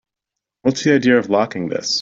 [0.63, 1.89] What's the idea of locking this?